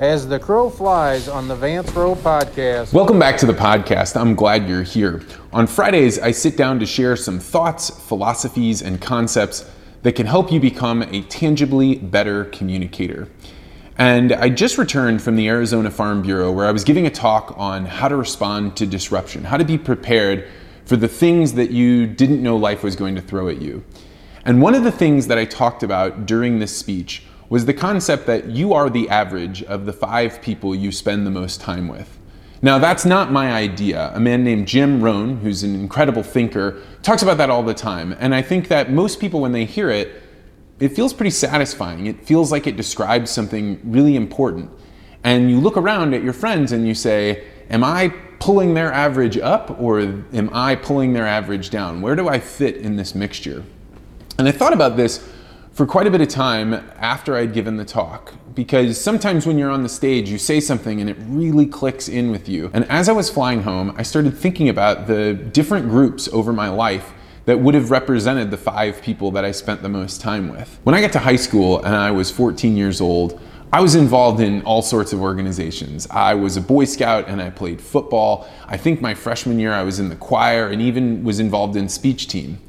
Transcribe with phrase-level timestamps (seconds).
[0.00, 2.92] As the crow flies on the Vance Crowe podcast.
[2.92, 4.20] Welcome back to the podcast.
[4.20, 5.22] I'm glad you're here.
[5.52, 9.70] On Fridays, I sit down to share some thoughts, philosophies, and concepts
[10.02, 13.28] that can help you become a tangibly better communicator.
[13.96, 17.54] And I just returned from the Arizona Farm Bureau where I was giving a talk
[17.56, 20.48] on how to respond to disruption, how to be prepared
[20.86, 23.84] for the things that you didn't know life was going to throw at you.
[24.44, 27.22] And one of the things that I talked about during this speech
[27.54, 31.30] was the concept that you are the average of the five people you spend the
[31.30, 32.18] most time with.
[32.62, 34.10] Now, that's not my idea.
[34.12, 38.16] A man named Jim Rohn, who's an incredible thinker, talks about that all the time.
[38.18, 40.20] And I think that most people, when they hear it,
[40.80, 42.06] it feels pretty satisfying.
[42.06, 44.68] It feels like it describes something really important.
[45.22, 48.08] And you look around at your friends and you say, Am I
[48.40, 52.02] pulling their average up or am I pulling their average down?
[52.02, 53.62] Where do I fit in this mixture?
[54.38, 55.24] And I thought about this
[55.74, 59.72] for quite a bit of time after I'd given the talk because sometimes when you're
[59.72, 62.70] on the stage, you say something and it really clicks in with you.
[62.72, 66.68] And as I was flying home, I started thinking about the different groups over my
[66.68, 67.12] life
[67.46, 70.78] that would have represented the five people that I spent the most time with.
[70.84, 73.40] When I got to high school and I was 14 years old,
[73.72, 76.06] I was involved in all sorts of organizations.
[76.08, 78.48] I was a Boy Scout and I played football.
[78.68, 81.88] I think my freshman year I was in the choir and even was involved in
[81.88, 82.60] speech team.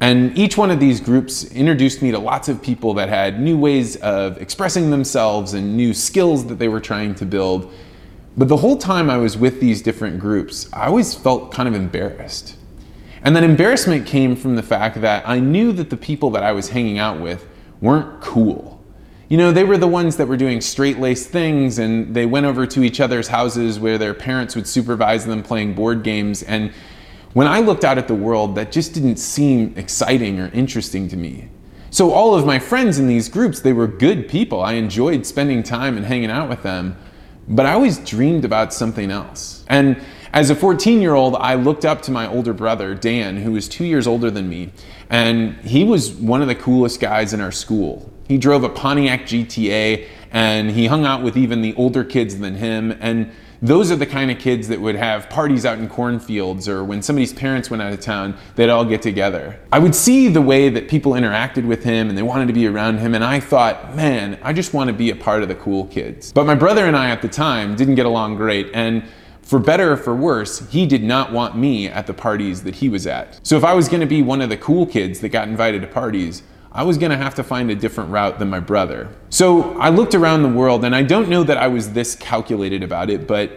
[0.00, 3.58] And each one of these groups introduced me to lots of people that had new
[3.58, 7.72] ways of expressing themselves and new skills that they were trying to build.
[8.36, 11.74] But the whole time I was with these different groups, I always felt kind of
[11.74, 12.56] embarrassed.
[13.24, 16.52] And that embarrassment came from the fact that I knew that the people that I
[16.52, 17.48] was hanging out with
[17.80, 18.80] weren't cool.
[19.28, 22.46] You know, they were the ones that were doing straight laced things and they went
[22.46, 26.44] over to each other's houses where their parents would supervise them playing board games.
[26.44, 26.72] And
[27.34, 31.16] when I looked out at the world, that just didn't seem exciting or interesting to
[31.16, 31.48] me.
[31.90, 34.60] So all of my friends in these groups, they were good people.
[34.60, 36.96] I enjoyed spending time and hanging out with them,
[37.48, 39.64] but I always dreamed about something else.
[39.68, 40.00] And
[40.32, 43.68] as a 14 year old, I looked up to my older brother, Dan, who was
[43.68, 44.72] two years older than me,
[45.08, 48.12] and he was one of the coolest guys in our school.
[48.28, 52.56] He drove a Pontiac GTA and he hung out with even the older kids than
[52.56, 52.96] him.
[53.00, 56.84] And those are the kind of kids that would have parties out in cornfields or
[56.84, 59.58] when somebody's parents went out of town, they'd all get together.
[59.72, 62.66] I would see the way that people interacted with him and they wanted to be
[62.68, 65.56] around him, and I thought, man, I just want to be a part of the
[65.56, 66.32] cool kids.
[66.32, 69.02] But my brother and I at the time didn't get along great, and
[69.42, 72.88] for better or for worse, he did not want me at the parties that he
[72.88, 73.40] was at.
[73.42, 75.80] So if I was going to be one of the cool kids that got invited
[75.80, 76.42] to parties,
[76.72, 79.08] I was going to have to find a different route than my brother.
[79.30, 82.82] So I looked around the world, and I don't know that I was this calculated
[82.82, 83.50] about it, but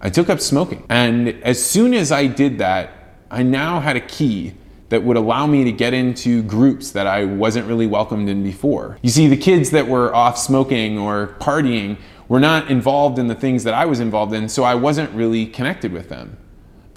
[0.00, 0.84] I took up smoking.
[0.88, 2.92] And as soon as I did that,
[3.30, 4.54] I now had a key
[4.88, 8.98] that would allow me to get into groups that I wasn't really welcomed in before.
[9.02, 13.34] You see, the kids that were off smoking or partying were not involved in the
[13.34, 16.36] things that I was involved in, so I wasn't really connected with them.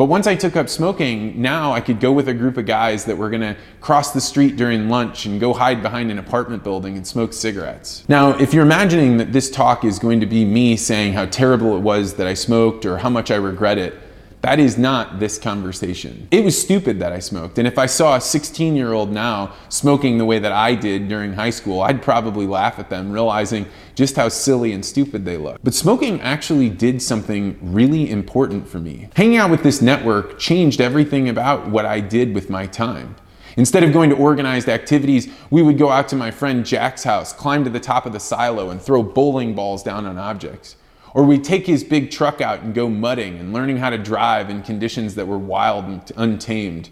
[0.01, 3.05] But once I took up smoking, now I could go with a group of guys
[3.05, 6.97] that were gonna cross the street during lunch and go hide behind an apartment building
[6.97, 8.03] and smoke cigarettes.
[8.07, 11.77] Now, if you're imagining that this talk is going to be me saying how terrible
[11.77, 13.93] it was that I smoked or how much I regret it,
[14.41, 16.27] that is not this conversation.
[16.31, 17.59] It was stupid that I smoked.
[17.59, 21.07] And if I saw a 16 year old now smoking the way that I did
[21.07, 25.37] during high school, I'd probably laugh at them, realizing just how silly and stupid they
[25.37, 25.59] look.
[25.63, 29.09] But smoking actually did something really important for me.
[29.15, 33.15] Hanging out with this network changed everything about what I did with my time.
[33.57, 37.33] Instead of going to organized activities, we would go out to my friend Jack's house,
[37.33, 40.77] climb to the top of the silo, and throw bowling balls down on objects.
[41.13, 44.49] Or we take his big truck out and go mudding and learning how to drive
[44.49, 46.89] in conditions that were wild and untamed.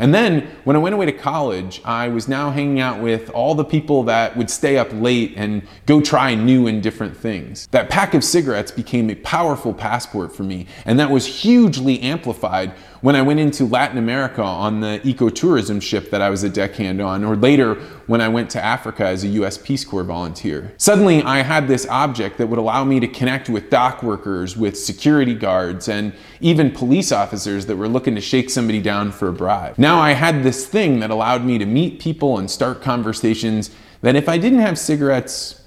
[0.00, 3.54] And then when I went away to college, I was now hanging out with all
[3.54, 7.68] the people that would stay up late and go try new and different things.
[7.70, 12.72] That pack of cigarettes became a powerful passport for me, and that was hugely amplified
[13.00, 17.00] when I went into Latin America on the ecotourism ship that I was a deckhand
[17.00, 17.74] on, or later
[18.06, 20.74] when I went to Africa as a US Peace Corps volunteer.
[20.76, 24.78] Suddenly, I had this object that would allow me to connect with dock workers, with
[24.78, 29.32] security guards, and even police officers that were looking to shake somebody down for a
[29.32, 29.78] bribe.
[29.78, 33.70] Now I had this thing that allowed me to meet people and start conversations
[34.02, 35.62] that if I didn't have cigarettes,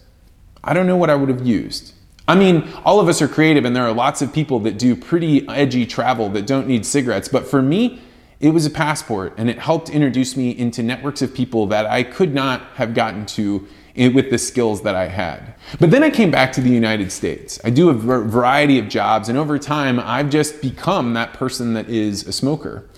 [0.63, 1.93] I don't know what I would have used.
[2.27, 4.95] I mean, all of us are creative, and there are lots of people that do
[4.95, 7.27] pretty edgy travel that don't need cigarettes.
[7.27, 8.01] But for me,
[8.39, 12.03] it was a passport, and it helped introduce me into networks of people that I
[12.03, 15.53] could not have gotten to with the skills that I had.
[15.79, 17.59] But then I came back to the United States.
[17.63, 21.89] I do a variety of jobs, and over time, I've just become that person that
[21.89, 22.89] is a smoker.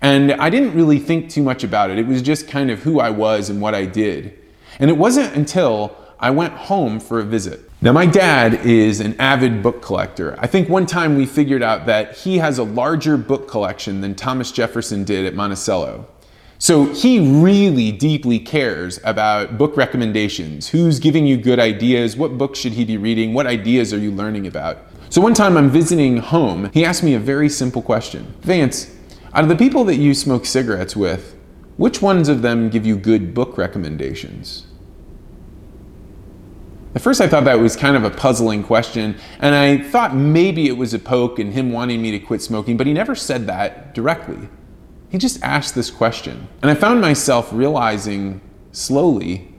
[0.00, 1.98] And I didn't really think too much about it.
[1.98, 4.38] It was just kind of who I was and what I did.
[4.78, 7.70] And it wasn't until I went home for a visit.
[7.84, 10.36] Now, my dad is an avid book collector.
[10.38, 14.14] I think one time we figured out that he has a larger book collection than
[14.14, 16.06] Thomas Jefferson did at Monticello.
[16.58, 20.68] So he really deeply cares about book recommendations.
[20.68, 22.16] Who's giving you good ideas?
[22.16, 23.34] What books should he be reading?
[23.34, 24.78] What ideas are you learning about?
[25.10, 28.96] So one time I'm visiting home, he asked me a very simple question Vance,
[29.34, 31.36] out of the people that you smoke cigarettes with,
[31.76, 34.64] which ones of them give you good book recommendations?
[36.94, 40.68] At first, I thought that was kind of a puzzling question, and I thought maybe
[40.68, 43.48] it was a poke and him wanting me to quit smoking, but he never said
[43.48, 44.48] that directly.
[45.10, 46.48] He just asked this question.
[46.62, 49.52] And I found myself realizing slowly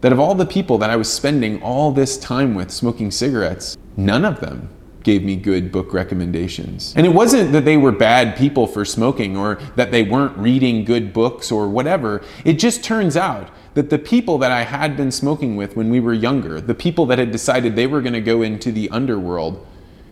[0.00, 3.76] that of all the people that I was spending all this time with smoking cigarettes,
[3.96, 4.68] none of them
[5.04, 6.94] gave me good book recommendations.
[6.96, 10.84] And it wasn't that they were bad people for smoking or that they weren't reading
[10.84, 12.22] good books or whatever.
[12.44, 16.00] It just turns out that the people that I had been smoking with when we
[16.00, 19.66] were younger, the people that had decided they were going to go into the underworld,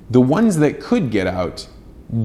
[0.08, 1.68] the ones that could get out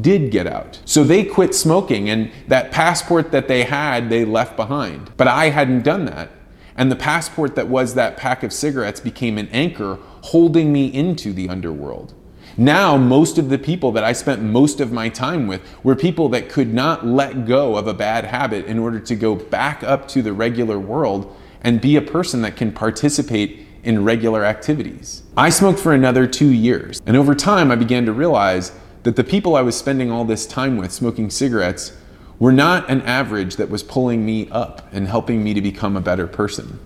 [0.01, 0.81] did get out.
[0.85, 5.11] So they quit smoking, and that passport that they had, they left behind.
[5.17, 6.31] But I hadn't done that.
[6.75, 11.33] And the passport that was that pack of cigarettes became an anchor holding me into
[11.33, 12.13] the underworld.
[12.57, 16.29] Now, most of the people that I spent most of my time with were people
[16.29, 20.07] that could not let go of a bad habit in order to go back up
[20.09, 25.23] to the regular world and be a person that can participate in regular activities.
[25.37, 28.71] I smoked for another two years, and over time I began to realize
[29.03, 31.95] that the people I was spending all this time with smoking cigarettes
[32.39, 36.01] were not an average that was pulling me up and helping me to become a
[36.01, 36.79] better person.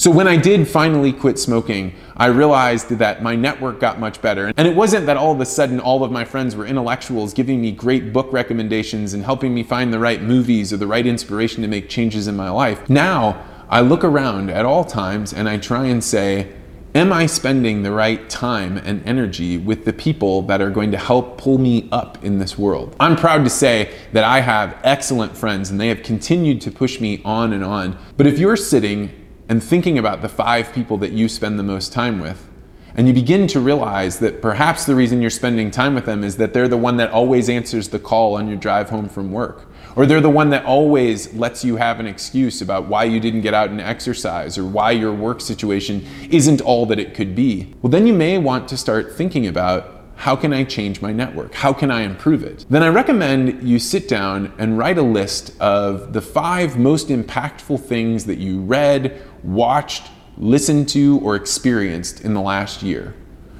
[0.00, 4.50] So when I did finally quit smoking, I realized that my network got much better.
[4.56, 7.60] And it wasn't that all of a sudden all of my friends were intellectuals giving
[7.60, 11.60] me great book recommendations and helping me find the right movies or the right inspiration
[11.60, 12.88] to make changes in my life.
[12.88, 16.50] Now, I look around at all times and I try and say,
[16.94, 20.98] Am I spending the right time and energy with the people that are going to
[20.98, 22.96] help pull me up in this world?
[22.98, 27.00] I'm proud to say that I have excellent friends and they have continued to push
[27.00, 27.98] me on and on.
[28.16, 29.19] But if you're sitting
[29.50, 32.46] and thinking about the five people that you spend the most time with.
[32.94, 36.36] And you begin to realize that perhaps the reason you're spending time with them is
[36.36, 39.66] that they're the one that always answers the call on your drive home from work.
[39.96, 43.40] Or they're the one that always lets you have an excuse about why you didn't
[43.40, 47.74] get out and exercise or why your work situation isn't all that it could be.
[47.82, 51.54] Well, then you may want to start thinking about how can I change my network?
[51.54, 52.66] How can I improve it?
[52.68, 57.80] Then I recommend you sit down and write a list of the five most impactful
[57.80, 63.14] things that you read, watched, listened to, or experienced in the last year.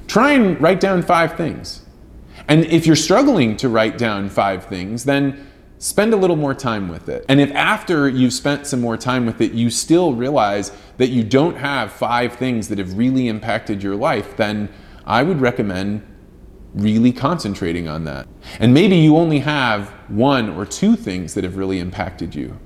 [0.07, 1.85] Try and write down five things.
[2.47, 5.47] And if you're struggling to write down five things, then
[5.77, 7.25] spend a little more time with it.
[7.27, 11.23] And if after you've spent some more time with it, you still realize that you
[11.23, 14.69] don't have five things that have really impacted your life, then
[15.05, 16.05] I would recommend
[16.73, 18.27] really concentrating on that.
[18.59, 22.59] And maybe you only have one or two things that have really impacted you.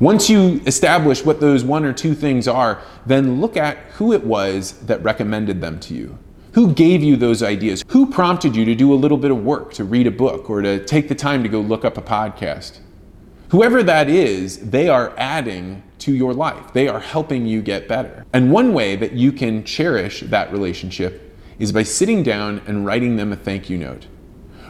[0.00, 4.22] Once you establish what those one or two things are, then look at who it
[4.22, 6.16] was that recommended them to you.
[6.52, 7.82] Who gave you those ideas?
[7.88, 10.62] Who prompted you to do a little bit of work, to read a book, or
[10.62, 12.78] to take the time to go look up a podcast?
[13.48, 16.72] Whoever that is, they are adding to your life.
[16.72, 18.24] They are helping you get better.
[18.32, 23.16] And one way that you can cherish that relationship is by sitting down and writing
[23.16, 24.06] them a thank you note.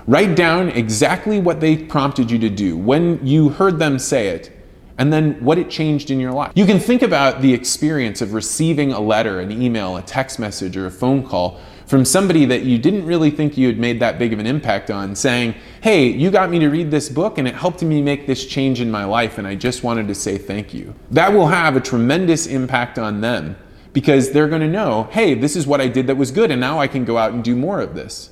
[0.06, 4.57] Write down exactly what they prompted you to do, when you heard them say it,
[4.98, 6.52] and then what it changed in your life.
[6.54, 10.76] You can think about the experience of receiving a letter, an email, a text message,
[10.76, 14.18] or a phone call from somebody that you didn't really think you had made that
[14.18, 17.48] big of an impact on, saying, Hey, you got me to read this book and
[17.48, 20.36] it helped me make this change in my life, and I just wanted to say
[20.36, 20.94] thank you.
[21.10, 23.56] That will have a tremendous impact on them
[23.92, 26.60] because they're going to know, hey, this is what I did that was good, and
[26.60, 28.30] now I can go out and do more of this.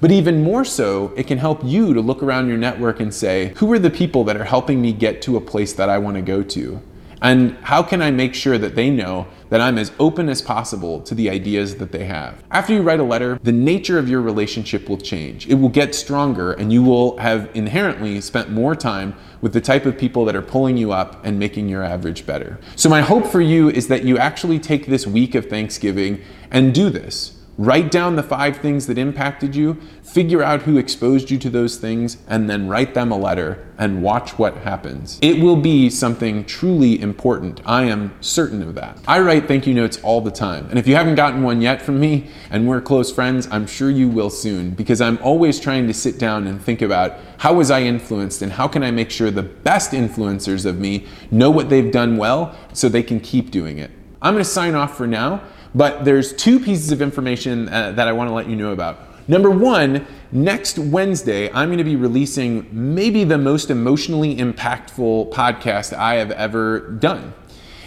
[0.00, 3.52] But even more so, it can help you to look around your network and say,
[3.56, 6.16] who are the people that are helping me get to a place that I want
[6.16, 6.80] to go to?
[7.24, 11.00] And how can I make sure that they know that I'm as open as possible
[11.00, 12.44] to the ideas that they have?
[12.50, 15.48] After you write a letter, the nature of your relationship will change.
[15.48, 19.86] It will get stronger, and you will have inherently spent more time with the type
[19.86, 22.58] of people that are pulling you up and making your average better.
[22.76, 26.74] So, my hope for you is that you actually take this week of Thanksgiving and
[26.74, 27.38] do this.
[27.56, 31.76] Write down the five things that impacted you, figure out who exposed you to those
[31.76, 35.20] things, and then write them a letter and watch what happens.
[35.22, 37.60] It will be something truly important.
[37.64, 38.98] I am certain of that.
[39.06, 40.66] I write thank you notes all the time.
[40.68, 43.90] And if you haven't gotten one yet from me and we're close friends, I'm sure
[43.90, 47.70] you will soon because I'm always trying to sit down and think about how was
[47.70, 51.68] I influenced and how can I make sure the best influencers of me know what
[51.68, 53.92] they've done well so they can keep doing it.
[54.20, 55.42] I'm going to sign off for now.
[55.74, 59.28] But there's two pieces of information uh, that I want to let you know about.
[59.28, 65.94] Number one, next Wednesday, I'm going to be releasing maybe the most emotionally impactful podcast
[65.94, 67.32] I have ever done.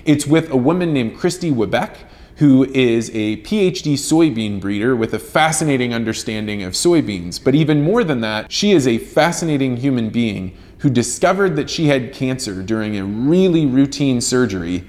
[0.04, 1.96] It's with a woman named Christy Webeck,
[2.38, 7.44] who is a PhD soybean breeder with a fascinating understanding of soybeans.
[7.44, 11.88] But even more than that, she is a fascinating human being who discovered that she
[11.88, 14.84] had cancer during a really routine surgery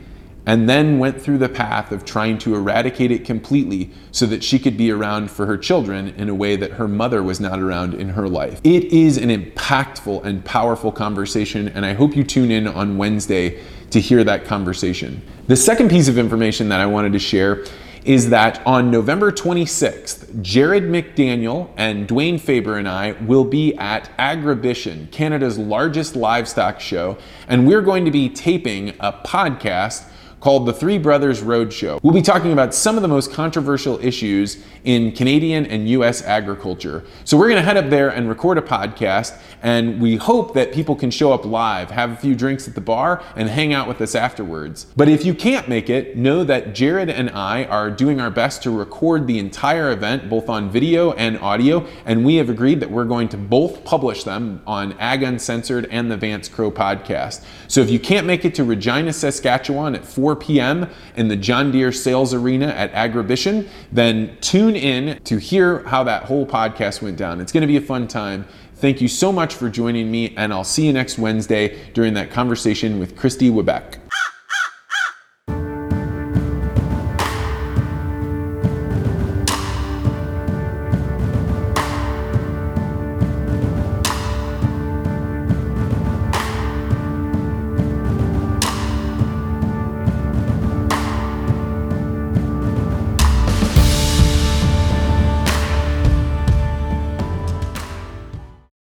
[0.49, 4.59] and then went through the path of trying to eradicate it completely so that she
[4.59, 7.93] could be around for her children in a way that her mother was not around
[7.93, 8.59] in her life.
[8.65, 13.63] It is an impactful and powerful conversation, and I hope you tune in on Wednesday
[13.91, 15.21] to hear that conversation.
[15.49, 17.67] The second piece of information that I wanted to share
[18.07, 24.09] is that on November 26th, Jared McDaniel and Dwayne Faber and I will be at
[24.17, 30.07] Agribition, Canada's largest livestock show, and we're going to be taping a podcast
[30.49, 32.03] called The Three Brothers Roadshow.
[32.03, 37.05] We'll be talking about some of the most controversial issues in Canadian and US agriculture.
[37.25, 40.73] So we're going to head up there and record a podcast, and we hope that
[40.73, 43.87] people can show up live, have a few drinks at the bar, and hang out
[43.87, 44.87] with us afterwards.
[44.97, 48.63] But if you can't make it, know that Jared and I are doing our best
[48.63, 52.91] to record the entire event, both on video and audio, and we have agreed that
[52.91, 57.45] we're going to both publish them on Ag Uncensored and the Vance Crowe podcast.
[57.67, 60.89] So if you can't make it to Regina, Saskatchewan at 4 4 p.m.
[61.17, 66.25] in the John Deere Sales Arena at Agribition, then tune in to hear how that
[66.25, 67.41] whole podcast went down.
[67.41, 68.47] It's going to be a fun time.
[68.77, 72.31] Thank you so much for joining me, and I'll see you next Wednesday during that
[72.31, 73.99] conversation with Christy Webeck.